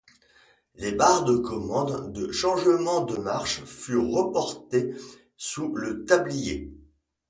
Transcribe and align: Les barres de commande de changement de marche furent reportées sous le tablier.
Les 0.77 0.93
barres 0.93 1.25
de 1.25 1.37
commande 1.37 2.11
de 2.11 2.31
changement 2.31 3.01
de 3.01 3.17
marche 3.17 3.63
furent 3.65 4.07
reportées 4.09 4.95
sous 5.37 5.75
le 5.75 6.05
tablier. 6.05 6.71